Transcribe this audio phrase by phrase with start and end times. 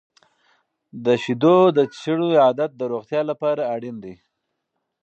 [1.05, 4.15] د شیدو د څښلو عادت د روغتیا لپاره اړین دی.